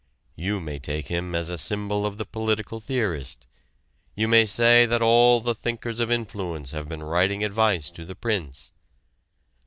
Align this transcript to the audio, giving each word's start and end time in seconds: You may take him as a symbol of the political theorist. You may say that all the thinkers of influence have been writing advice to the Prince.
You 0.35 0.59
may 0.59 0.79
take 0.79 1.09
him 1.09 1.35
as 1.35 1.51
a 1.51 1.59
symbol 1.59 2.07
of 2.07 2.17
the 2.17 2.25
political 2.25 2.79
theorist. 2.79 3.45
You 4.15 4.27
may 4.27 4.47
say 4.47 4.87
that 4.87 5.03
all 5.03 5.39
the 5.41 5.53
thinkers 5.53 5.99
of 5.99 6.09
influence 6.09 6.71
have 6.71 6.89
been 6.89 7.03
writing 7.03 7.43
advice 7.43 7.91
to 7.91 8.03
the 8.03 8.15
Prince. 8.15 8.71